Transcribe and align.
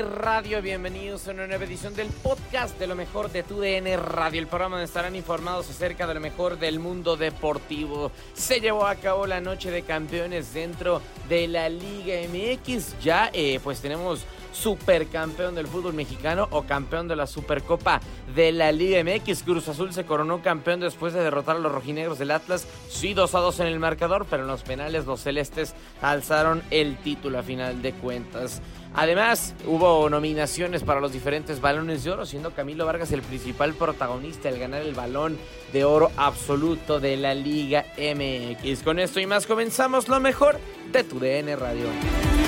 Radio? 0.00 0.62
Bienvenidos 0.62 1.28
a 1.28 1.32
una 1.32 1.46
nueva 1.46 1.64
edición 1.64 1.94
del 1.94 2.08
podcast 2.08 2.78
de 2.78 2.86
lo 2.86 2.94
mejor 2.94 3.30
de 3.30 3.42
TUDN 3.42 3.98
Radio, 4.02 4.40
el 4.40 4.46
programa 4.46 4.76
donde 4.76 4.86
estarán 4.86 5.14
informados 5.14 5.68
acerca 5.68 6.06
de 6.06 6.14
lo 6.14 6.20
mejor 6.20 6.58
del 6.58 6.78
mundo 6.78 7.18
deportivo. 7.18 8.10
Se 8.32 8.60
llevó 8.60 8.86
a 8.86 8.94
cabo 8.94 9.26
la 9.26 9.42
noche 9.42 9.70
de 9.70 9.82
campeones 9.82 10.54
dentro 10.54 11.02
de 11.28 11.46
la 11.46 11.68
Liga 11.68 12.14
MX. 12.26 13.00
Ya 13.02 13.28
eh, 13.34 13.60
pues 13.62 13.82
tenemos 13.82 14.24
supercampeón 14.52 15.54
del 15.54 15.66
fútbol 15.66 15.94
mexicano 15.94 16.48
o 16.50 16.62
campeón 16.62 17.08
de 17.08 17.16
la 17.16 17.26
Supercopa 17.26 18.00
de 18.34 18.52
la 18.52 18.72
Liga 18.72 19.02
MX. 19.02 19.42
Cruz 19.42 19.68
Azul 19.68 19.92
se 19.92 20.04
coronó 20.04 20.42
campeón 20.42 20.80
después 20.80 21.12
de 21.12 21.22
derrotar 21.22 21.56
a 21.56 21.60
los 21.60 21.72
rojinegros 21.72 22.18
del 22.18 22.30
Atlas. 22.30 22.66
Sí, 22.88 23.14
2 23.14 23.34
a 23.34 23.38
2 23.40 23.60
en 23.60 23.66
el 23.66 23.78
marcador, 23.78 24.26
pero 24.28 24.42
en 24.42 24.48
los 24.48 24.62
penales 24.62 25.06
los 25.06 25.20
celestes 25.20 25.74
alzaron 26.00 26.62
el 26.70 26.96
título 26.98 27.38
a 27.38 27.42
final 27.42 27.82
de 27.82 27.92
cuentas. 27.92 28.62
Además, 28.94 29.54
hubo 29.66 30.08
nominaciones 30.10 30.82
para 30.82 31.00
los 31.00 31.12
diferentes 31.12 31.60
balones 31.60 32.04
de 32.04 32.10
oro, 32.10 32.26
siendo 32.26 32.50
Camilo 32.50 32.84
Vargas 32.84 33.10
el 33.12 33.22
principal 33.22 33.72
protagonista 33.72 34.50
al 34.50 34.58
ganar 34.58 34.82
el 34.82 34.94
balón 34.94 35.38
de 35.72 35.84
oro 35.84 36.10
absoluto 36.16 37.00
de 37.00 37.16
la 37.16 37.34
Liga 37.34 37.86
MX. 37.96 38.82
Con 38.82 38.98
esto 38.98 39.18
y 39.18 39.26
más 39.26 39.46
comenzamos 39.46 40.08
lo 40.08 40.20
mejor 40.20 40.58
de 40.92 41.04
tu 41.04 41.18
DN 41.18 41.56
Radio. 41.56 42.41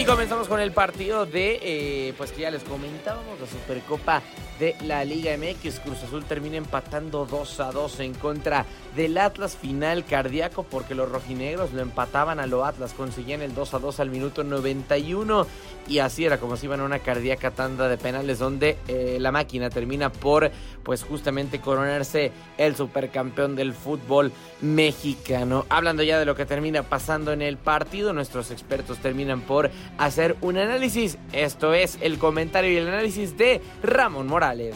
Y 0.00 0.06
comenzamos 0.06 0.48
con 0.48 0.60
el 0.60 0.72
partido 0.72 1.26
de, 1.26 1.60
eh, 1.62 2.14
pues 2.16 2.32
que 2.32 2.40
ya 2.40 2.50
les 2.50 2.64
comentábamos, 2.64 3.38
la 3.38 3.46
Supercopa 3.46 4.22
de 4.58 4.74
la 4.84 5.04
Liga 5.04 5.36
MX. 5.36 5.80
Cruz 5.80 6.02
Azul 6.02 6.24
termina 6.24 6.56
empatando 6.56 7.26
2 7.26 7.60
a 7.60 7.70
2 7.70 8.00
en 8.00 8.14
contra 8.14 8.64
del 8.96 9.18
Atlas 9.18 9.56
final 9.56 10.04
cardíaco 10.04 10.62
porque 10.62 10.94
los 10.94 11.10
rojinegros 11.10 11.72
lo 11.72 11.82
empataban 11.82 12.40
a 12.40 12.46
lo 12.46 12.64
Atlas, 12.64 12.92
conseguían 12.92 13.42
el 13.42 13.54
2 13.54 13.74
a 13.74 13.78
2 13.78 14.00
al 14.00 14.10
minuto 14.10 14.42
91 14.42 15.46
y 15.88 15.98
así 15.98 16.24
era 16.24 16.38
como 16.38 16.56
si 16.56 16.66
iban 16.66 16.80
a 16.80 16.84
una 16.84 16.98
cardíaca 16.98 17.50
tanda 17.50 17.88
de 17.88 17.96
penales 17.96 18.38
donde 18.38 18.78
eh, 18.86 19.18
la 19.20 19.32
máquina 19.32 19.70
termina 19.70 20.10
por 20.10 20.50
pues 20.82 21.02
justamente 21.02 21.60
coronarse 21.60 22.32
el 22.58 22.76
supercampeón 22.76 23.56
del 23.56 23.72
fútbol 23.72 24.32
mexicano. 24.60 25.66
Hablando 25.68 26.02
ya 26.02 26.18
de 26.18 26.26
lo 26.26 26.34
que 26.34 26.46
termina 26.46 26.82
pasando 26.82 27.32
en 27.32 27.42
el 27.42 27.56
partido, 27.56 28.12
nuestros 28.12 28.50
expertos 28.50 28.98
terminan 28.98 29.40
por 29.40 29.70
hacer 29.98 30.36
un 30.40 30.56
análisis. 30.56 31.18
Esto 31.32 31.74
es 31.74 31.98
el 32.00 32.18
comentario 32.18 32.72
y 32.72 32.76
el 32.76 32.88
análisis 32.88 33.36
de 33.36 33.60
Ramón 33.82 34.26
Morales. 34.26 34.74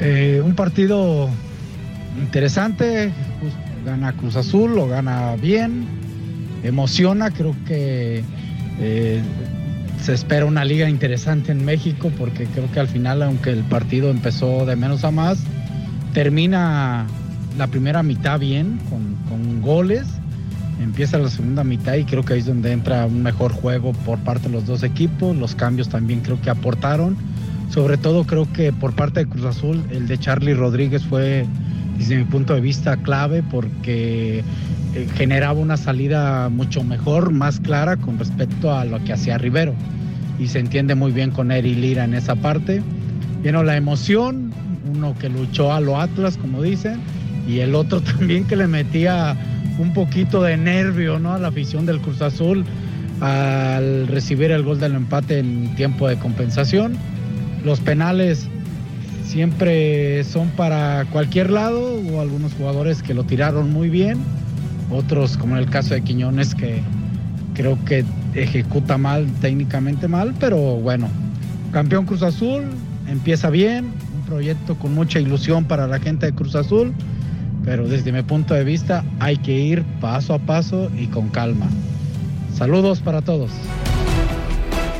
Eh, 0.00 0.42
un 0.44 0.54
partido 0.54 1.28
interesante, 2.20 3.12
gana 3.84 4.12
Cruz 4.12 4.36
Azul, 4.36 4.74
lo 4.74 4.88
gana 4.88 5.36
bien, 5.36 5.86
emociona, 6.62 7.30
creo 7.30 7.54
que 7.66 8.22
eh, 8.80 9.22
se 10.02 10.12
espera 10.12 10.44
una 10.44 10.64
liga 10.64 10.88
interesante 10.88 11.52
en 11.52 11.64
México 11.64 12.10
porque 12.18 12.46
creo 12.46 12.70
que 12.72 12.80
al 12.80 12.88
final, 12.88 13.22
aunque 13.22 13.50
el 13.50 13.62
partido 13.64 14.10
empezó 14.10 14.66
de 14.66 14.76
menos 14.76 15.04
a 15.04 15.10
más, 15.10 15.38
termina 16.12 17.06
la 17.56 17.68
primera 17.68 18.02
mitad 18.02 18.38
bien, 18.40 18.78
con 18.90 19.62
goles, 19.62 20.06
empieza 20.80 21.18
la 21.18 21.30
segunda 21.30 21.64
mitad 21.64 21.94
y 21.94 22.04
creo 22.04 22.24
que 22.24 22.34
ahí 22.34 22.40
es 22.40 22.46
donde 22.46 22.72
entra 22.72 23.06
un 23.06 23.22
mejor 23.22 23.52
juego 23.52 23.92
por 23.92 24.18
parte 24.18 24.48
de 24.48 24.54
los 24.54 24.66
dos 24.66 24.82
equipos, 24.82 25.36
los 25.36 25.54
cambios 25.54 25.88
también 25.88 26.20
creo 26.20 26.40
que 26.40 26.50
aportaron. 26.50 27.16
Sobre 27.70 27.96
todo 27.96 28.24
creo 28.24 28.50
que 28.52 28.72
por 28.72 28.94
parte 28.94 29.20
de 29.20 29.26
Cruz 29.26 29.44
Azul 29.44 29.82
el 29.90 30.06
de 30.06 30.18
Charlie 30.18 30.54
Rodríguez 30.54 31.02
fue 31.04 31.46
desde 31.98 32.16
mi 32.16 32.24
punto 32.24 32.54
de 32.54 32.60
vista 32.60 32.96
clave 32.98 33.42
porque 33.42 34.44
eh, 34.94 35.08
generaba 35.16 35.58
una 35.58 35.76
salida 35.76 36.48
mucho 36.50 36.84
mejor, 36.84 37.32
más 37.32 37.60
clara 37.60 37.96
con 37.96 38.18
respecto 38.18 38.72
a 38.72 38.84
lo 38.84 39.02
que 39.02 39.12
hacía 39.12 39.38
Rivero. 39.38 39.74
Y 40.38 40.48
se 40.48 40.58
entiende 40.58 40.94
muy 40.94 41.12
bien 41.12 41.30
con 41.30 41.50
Eri 41.50 41.74
Lira 41.74 42.04
en 42.04 42.14
esa 42.14 42.34
parte. 42.36 42.82
Vino 43.42 43.62
la 43.62 43.76
emoción, 43.76 44.52
uno 44.92 45.14
que 45.18 45.28
luchó 45.28 45.72
a 45.72 45.80
lo 45.80 46.00
Atlas, 46.00 46.36
como 46.36 46.62
dicen, 46.62 47.00
y 47.48 47.60
el 47.60 47.74
otro 47.74 48.00
también 48.18 48.44
que 48.44 48.56
le 48.56 48.66
metía 48.66 49.36
un 49.78 49.92
poquito 49.92 50.42
de 50.42 50.56
nervio 50.56 51.18
¿no? 51.18 51.32
a 51.32 51.38
la 51.38 51.48
afición 51.48 51.86
del 51.86 52.00
Cruz 52.00 52.22
Azul 52.22 52.64
al 53.20 54.06
recibir 54.08 54.50
el 54.50 54.62
gol 54.62 54.80
del 54.80 54.94
empate 54.94 55.38
en 55.38 55.74
tiempo 55.76 56.08
de 56.08 56.18
compensación. 56.18 56.96
Los 57.64 57.80
penales 57.80 58.48
siempre 59.24 60.22
son 60.24 60.48
para 60.50 61.06
cualquier 61.10 61.50
lado 61.50 61.94
o 62.12 62.20
algunos 62.20 62.52
jugadores 62.54 63.02
que 63.02 63.14
lo 63.14 63.24
tiraron 63.24 63.72
muy 63.72 63.88
bien, 63.88 64.18
otros 64.90 65.36
como 65.36 65.56
en 65.56 65.62
el 65.62 65.70
caso 65.70 65.94
de 65.94 66.02
Quiñones 66.02 66.54
que 66.54 66.82
creo 67.54 67.82
que 67.84 68.04
ejecuta 68.34 68.98
mal, 68.98 69.26
técnicamente 69.40 70.08
mal, 70.08 70.34
pero 70.38 70.58
bueno, 70.58 71.08
campeón 71.72 72.04
Cruz 72.04 72.22
Azul, 72.22 72.64
empieza 73.08 73.48
bien, 73.48 73.86
un 74.14 74.22
proyecto 74.26 74.76
con 74.76 74.94
mucha 74.94 75.20
ilusión 75.20 75.64
para 75.64 75.86
la 75.86 75.98
gente 76.00 76.26
de 76.26 76.32
Cruz 76.32 76.54
Azul, 76.54 76.92
pero 77.64 77.88
desde 77.88 78.12
mi 78.12 78.22
punto 78.22 78.54
de 78.54 78.64
vista 78.64 79.04
hay 79.20 79.36
que 79.36 79.52
ir 79.52 79.82
paso 80.00 80.34
a 80.34 80.38
paso 80.38 80.90
y 80.96 81.06
con 81.06 81.28
calma. 81.28 81.66
Saludos 82.54 83.00
para 83.00 83.22
todos. 83.22 83.50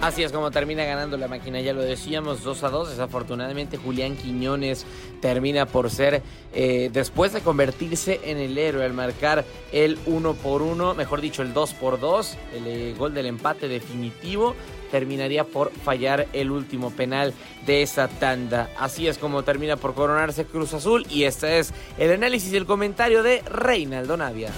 Así 0.00 0.22
es 0.22 0.32
como 0.32 0.50
termina 0.50 0.82
ganando 0.84 1.18
la 1.18 1.28
máquina, 1.28 1.60
ya 1.60 1.74
lo 1.74 1.82
decíamos, 1.82 2.42
2 2.42 2.64
a 2.64 2.70
2. 2.70 2.90
Desafortunadamente 2.90 3.76
Julián 3.76 4.16
Quiñones 4.16 4.86
termina 5.20 5.66
por 5.66 5.90
ser, 5.90 6.22
eh, 6.54 6.88
después 6.90 7.34
de 7.34 7.42
convertirse 7.42 8.18
en 8.24 8.38
el 8.38 8.56
héroe 8.56 8.86
al 8.86 8.94
marcar 8.94 9.44
el 9.72 9.98
1 10.06 10.34
por 10.34 10.62
1, 10.62 10.94
mejor 10.94 11.20
dicho 11.20 11.42
el 11.42 11.52
2 11.52 11.74
por 11.74 12.00
2, 12.00 12.38
el 12.56 12.66
eh, 12.66 12.94
gol 12.98 13.12
del 13.12 13.26
empate 13.26 13.68
definitivo, 13.68 14.56
terminaría 14.90 15.44
por 15.44 15.70
fallar 15.70 16.26
el 16.32 16.50
último 16.50 16.90
penal 16.90 17.34
de 17.66 17.82
esa 17.82 18.08
tanda. 18.08 18.70
Así 18.78 19.06
es 19.06 19.18
como 19.18 19.42
termina 19.42 19.76
por 19.76 19.92
coronarse 19.92 20.46
Cruz 20.46 20.72
Azul 20.72 21.06
y 21.10 21.24
este 21.24 21.58
es 21.58 21.74
el 21.98 22.10
análisis 22.10 22.54
y 22.54 22.56
el 22.56 22.64
comentario 22.64 23.22
de 23.22 23.42
Reinaldo 23.42 24.16
Navia. 24.16 24.48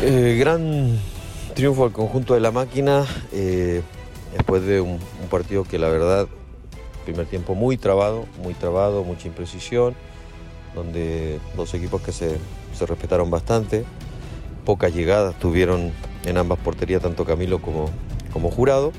Eh, 0.00 0.36
gran 0.38 0.98
triunfo 1.58 1.82
al 1.82 1.90
conjunto 1.90 2.34
de 2.34 2.40
la 2.40 2.52
máquina 2.52 3.04
eh, 3.32 3.82
después 4.32 4.62
de 4.62 4.80
un, 4.80 5.00
partido 5.28 5.64
que 5.64 5.76
la 5.76 5.88
verdad, 5.88 6.28
primer 7.04 7.26
tiempo 7.26 7.56
muy 7.56 7.76
trabado, 7.76 8.26
muy 8.44 8.54
trabado, 8.54 9.02
mucha 9.02 9.26
imprecisión, 9.26 9.96
donde 10.76 11.40
dos 11.56 11.74
equipos 11.74 12.00
que 12.00 12.12
se, 12.12 12.38
respetaron 12.86 13.28
bastante, 13.28 13.84
pocas 14.64 14.94
llegadas 14.94 15.36
tuvieron 15.40 15.90
en 16.26 16.36
ambas 16.36 16.60
porterías, 16.60 17.02
tanto 17.02 17.24
Camilo 17.24 17.60
como, 17.60 17.90
como 18.32 18.52
Jurado, 18.52 18.92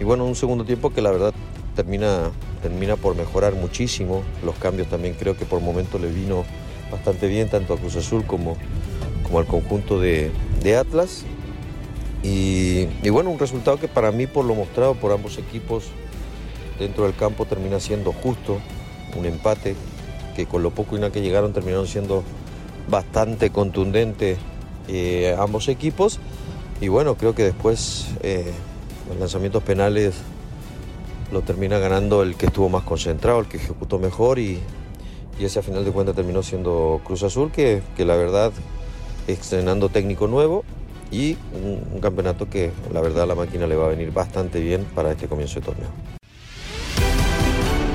y 0.00 0.04
bueno, 0.04 0.24
un 0.24 0.36
segundo 0.36 0.64
tiempo 0.64 0.88
que 0.88 1.02
la 1.02 1.10
verdad 1.10 1.34
termina, 1.76 2.30
termina 2.62 2.96
por 2.96 3.14
mejorar 3.14 3.56
muchísimo, 3.56 4.22
los 4.42 4.54
cambios 4.54 4.88
también 4.88 5.16
creo 5.18 5.36
que 5.36 5.44
por 5.44 5.60
momentos 5.60 6.00
le 6.00 6.08
vino 6.08 6.46
bastante 6.90 7.28
bien, 7.28 7.50
tanto 7.50 7.74
a 7.74 7.76
Cruz 7.76 7.96
Azul 7.96 8.24
como, 8.24 8.56
como 9.22 9.38
al 9.38 9.44
conjunto 9.44 10.00
de 10.00 10.32
Atlas. 10.78 11.26
Y, 12.24 12.86
bueno, 13.10 13.28
un 13.28 13.38
resultado 13.38 13.76
que 13.78 13.86
para 13.86 14.10
mí, 14.10 14.26
por 14.26 14.46
lo 14.46 14.54
mostrado 14.54 14.94
por 14.94 15.12
ambos 15.12 15.36
equipos 15.36 15.84
dentro 16.78 17.04
del 17.04 17.14
campo, 17.14 17.44
termina 17.44 17.78
siendo 17.80 18.12
justo, 18.12 18.60
un 19.14 19.26
empate 19.26 19.76
que 20.34 20.46
con 20.46 20.62
lo 20.62 20.70
poco 20.70 20.96
y 20.96 21.00
nada 21.00 21.12
que 21.12 21.20
llegaron 21.20 21.52
terminaron 21.52 21.86
siendo 21.86 22.24
bastante 22.88 23.50
contundente 23.50 24.38
eh, 24.88 25.36
ambos 25.38 25.68
equipos. 25.68 26.18
Y 26.80 26.88
bueno, 26.88 27.16
creo 27.16 27.34
que 27.34 27.44
después 27.44 28.06
eh, 28.22 28.50
los 29.10 29.18
lanzamientos 29.18 29.62
penales 29.62 30.14
lo 31.30 31.42
termina 31.42 31.78
ganando 31.78 32.22
el 32.22 32.36
que 32.36 32.46
estuvo 32.46 32.70
más 32.70 32.84
concentrado, 32.84 33.40
el 33.40 33.46
que 33.46 33.58
ejecutó 33.58 33.98
mejor 33.98 34.38
y, 34.38 34.60
y 35.38 35.44
ese 35.44 35.58
a 35.58 35.62
final 35.62 35.84
de 35.84 35.90
cuentas 35.90 36.16
terminó 36.16 36.42
siendo 36.42 37.02
Cruz 37.04 37.22
Azul, 37.22 37.52
que, 37.52 37.82
que 37.98 38.06
la 38.06 38.16
verdad, 38.16 38.50
estrenando 39.26 39.90
técnico 39.90 40.26
nuevo, 40.26 40.64
y 41.14 41.38
un, 41.52 41.80
un, 41.92 42.00
campeonato 42.00 42.48
que 42.50 42.72
la 42.92 43.00
verdad 43.00 43.22
a 43.22 43.26
la 43.26 43.34
máquina 43.34 43.66
le 43.66 43.76
va 43.76 43.86
a 43.86 43.88
venir 43.88 44.12
bastante 44.12 44.60
bien 44.60 44.84
para 44.94 45.12
este 45.12 45.28
comienzo 45.28 45.60
de 45.60 45.66
torneo. 45.66 45.88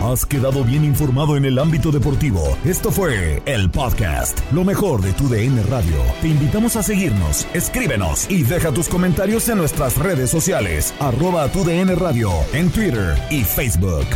Has 0.01 0.25
quedado 0.25 0.63
bien 0.63 0.85
informado 0.85 1.35
en 1.35 1.43
el 1.43 1.59
ámbito 1.59 1.91
deportivo. 1.91 2.57
Esto 2.63 2.89
fue 2.89 3.43
el 3.45 3.69
podcast, 3.69 4.39
lo 4.53 4.63
mejor 4.63 5.01
de 5.01 5.11
tu 5.11 5.27
DN 5.27 5.61
Radio. 5.63 5.97
Te 6.21 6.29
invitamos 6.29 6.77
a 6.77 6.83
seguirnos, 6.83 7.45
escríbenos 7.53 8.31
y 8.31 8.43
deja 8.43 8.71
tus 8.71 8.87
comentarios 8.87 9.49
en 9.49 9.57
nuestras 9.57 9.97
redes 9.97 10.29
sociales, 10.29 10.95
arroba 10.99 11.49
tu 11.49 11.65
DN 11.65 11.93
Radio, 11.95 12.31
en 12.53 12.71
Twitter 12.71 13.15
y 13.29 13.43
Facebook. 13.43 14.07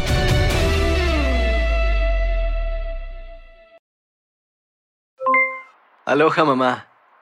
Aloha 6.05 6.45
mamá, 6.45 6.87